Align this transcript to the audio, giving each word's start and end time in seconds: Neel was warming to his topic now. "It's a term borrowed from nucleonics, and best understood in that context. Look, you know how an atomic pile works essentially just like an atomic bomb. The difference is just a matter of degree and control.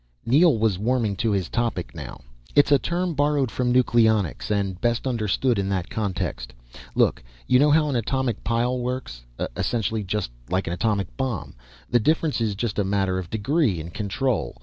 Neel 0.25 0.57
was 0.57 0.79
warming 0.79 1.15
to 1.17 1.29
his 1.29 1.47
topic 1.47 1.93
now. 1.93 2.21
"It's 2.55 2.71
a 2.71 2.79
term 2.79 3.13
borrowed 3.13 3.51
from 3.51 3.71
nucleonics, 3.71 4.49
and 4.49 4.81
best 4.81 5.05
understood 5.05 5.59
in 5.59 5.69
that 5.69 5.91
context. 5.91 6.53
Look, 6.95 7.21
you 7.45 7.59
know 7.59 7.69
how 7.69 7.87
an 7.87 7.95
atomic 7.95 8.43
pile 8.43 8.79
works 8.79 9.21
essentially 9.55 10.03
just 10.03 10.31
like 10.49 10.65
an 10.65 10.73
atomic 10.73 11.15
bomb. 11.17 11.53
The 11.87 11.99
difference 11.99 12.41
is 12.41 12.55
just 12.55 12.79
a 12.79 12.83
matter 12.83 13.19
of 13.19 13.29
degree 13.29 13.79
and 13.79 13.93
control. 13.93 14.57